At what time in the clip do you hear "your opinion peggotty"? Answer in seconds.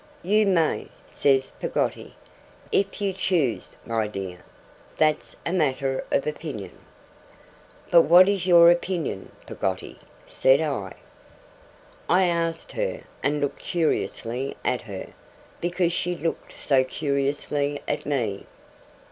8.47-9.99